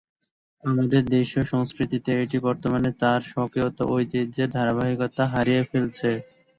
আমাদের 0.63 1.01
দেশীয় 1.11 1.43
সংস্কৃতিতে 1.45 2.11
এটি 2.23 2.37
বর্তমানে 2.47 2.89
তার 3.01 3.19
স্বকীয়তা 3.31 3.83
ও 3.85 3.93
ঐতিহ্যের 3.95 4.49
ধারাবাহিকতা 4.51 5.23
হারিয়ে 5.33 5.63
ফেলেছে। 5.69 6.09